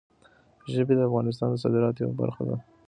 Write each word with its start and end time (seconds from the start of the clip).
ژبې 0.73 0.93
د 0.95 1.01
افغانستان 1.09 1.47
د 1.51 1.55
صادراتو 1.63 1.99
یوه 2.03 2.15
برخه 2.21 2.43
ده. 2.49 2.55